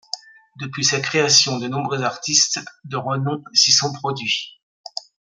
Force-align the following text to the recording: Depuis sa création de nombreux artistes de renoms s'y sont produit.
Depuis 0.59 0.83
sa 0.83 0.99
création 0.99 1.59
de 1.59 1.67
nombreux 1.67 2.01
artistes 2.01 2.59
de 2.85 2.97
renoms 2.97 3.43
s'y 3.53 3.71
sont 3.71 3.93
produit. 3.93 4.59